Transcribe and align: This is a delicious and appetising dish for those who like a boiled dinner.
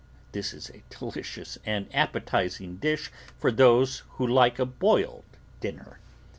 This 0.31 0.51
is 0.51 0.69
a 0.71 0.81
delicious 0.89 1.59
and 1.63 1.85
appetising 1.95 2.77
dish 2.77 3.11
for 3.37 3.51
those 3.51 4.01
who 4.17 4.25
like 4.25 4.57
a 4.57 4.65
boiled 4.65 5.25
dinner. 5.59 5.99